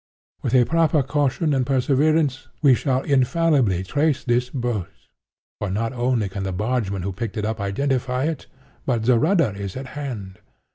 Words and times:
With 0.41 0.55
a 0.55 0.65
proper 0.65 1.03
caution 1.03 1.53
and 1.53 1.63
perseverance 1.63 2.47
we 2.63 2.73
shall 2.73 3.03
infallibly 3.03 3.83
trace 3.83 4.23
this 4.23 4.49
boat; 4.49 4.89
for 5.59 5.69
not 5.69 5.93
only 5.93 6.27
can 6.27 6.41
the 6.41 6.51
bargeman 6.51 7.03
who 7.03 7.13
picked 7.13 7.37
it 7.37 7.45
up 7.45 7.59
identify 7.61 8.23
it, 8.23 8.47
but 8.83 9.03
the 9.03 9.19
rudder 9.19 9.53
is 9.55 9.77
at 9.77 9.89
hand. 9.89 10.39